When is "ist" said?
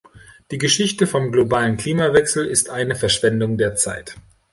2.47-2.71